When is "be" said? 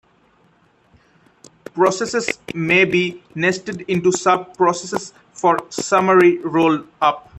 2.85-3.21